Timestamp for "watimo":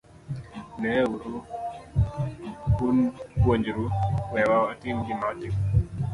5.29-5.59